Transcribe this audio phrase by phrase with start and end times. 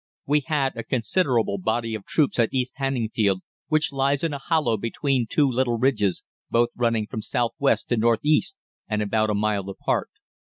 [0.25, 4.75] "We had a considerable body of troops at East Hanningfield, which lies in a hollow
[4.75, 8.57] between two little ridges, both running from south west to north east,
[8.89, 10.09] and about a mile apart.